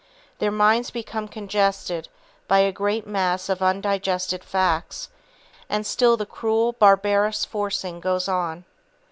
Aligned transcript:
Their 0.39 0.49
minds 0.49 0.89
become 0.89 1.27
congested 1.27 2.09
by 2.47 2.57
a 2.57 2.71
great 2.71 3.05
mass 3.05 3.49
of 3.49 3.61
undigested 3.61 4.43
facts, 4.43 5.09
and 5.69 5.85
still 5.85 6.17
the 6.17 6.25
cruel, 6.25 6.73
barbarous 6.73 7.45
forcing 7.45 7.99
goes 7.99 8.27
on. 8.27 8.65